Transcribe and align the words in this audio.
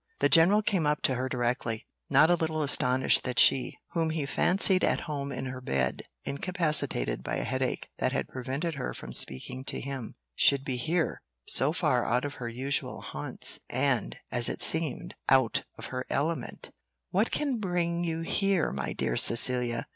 The 0.17 0.29
general 0.29 0.63
came 0.63 0.87
up 0.87 1.03
to 1.03 1.13
her 1.13 1.29
directly, 1.29 1.85
not 2.09 2.31
a 2.31 2.35
little 2.35 2.63
astonished 2.63 3.23
that 3.23 3.37
she, 3.37 3.77
whom 3.91 4.09
he 4.09 4.25
fancied 4.25 4.83
at 4.83 5.01
home 5.01 5.31
in 5.31 5.45
her 5.45 5.61
bed, 5.61 6.01
incapacitated 6.23 7.21
by 7.23 7.35
a 7.35 7.43
headache 7.43 7.87
that 7.99 8.11
had 8.11 8.27
prevented 8.27 8.73
her 8.73 8.95
from 8.95 9.13
speaking 9.13 9.63
to 9.65 9.79
him, 9.79 10.15
should 10.33 10.65
be 10.65 10.77
here, 10.77 11.21
so 11.45 11.71
far 11.71 12.03
out 12.03 12.25
of 12.25 12.33
her 12.41 12.49
usual 12.49 13.01
haunts, 13.01 13.59
and, 13.69 14.17
as 14.31 14.49
it 14.49 14.63
seemed, 14.63 15.13
out 15.29 15.65
of 15.77 15.85
her 15.93 16.03
element 16.09 16.71
"What 17.11 17.29
can 17.29 17.59
bring 17.59 18.03
you 18.03 18.21
here, 18.21 18.71
my 18.71 18.93
dear 18.93 19.15
Cecilia?" 19.15 19.85